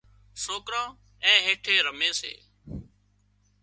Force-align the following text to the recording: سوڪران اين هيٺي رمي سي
سوڪران 0.43 0.87
اين 1.25 1.37
هيٺي 1.45 1.75
رمي 1.85 2.11
سي 2.19 2.33